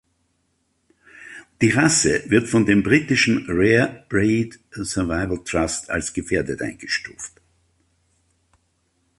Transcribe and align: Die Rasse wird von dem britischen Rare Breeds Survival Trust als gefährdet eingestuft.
Die 1.61 1.69
Rasse 1.69 2.23
wird 2.27 2.47
von 2.49 2.65
dem 2.65 2.81
britischen 2.81 3.45
Rare 3.47 4.03
Breeds 4.09 4.57
Survival 4.73 5.43
Trust 5.43 5.91
als 5.91 6.11
gefährdet 6.13 6.59
eingestuft. 6.63 7.39